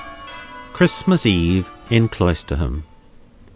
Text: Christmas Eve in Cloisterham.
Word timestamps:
Christmas 0.73 1.27
Eve 1.27 1.69
in 1.91 2.07
Cloisterham. 2.09 2.85